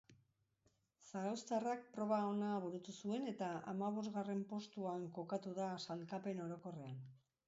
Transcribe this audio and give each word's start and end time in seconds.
Zarauztarrak 1.09 1.83
proba 1.97 2.17
ona 2.29 2.47
burutu 2.63 2.95
zuen 3.01 3.27
eta 3.33 3.49
hamabosgarren 3.73 4.41
postuan 4.55 5.05
kokatu 5.19 5.53
da 5.61 5.69
sailkapen 5.85 6.43
orokorrean. 6.47 6.97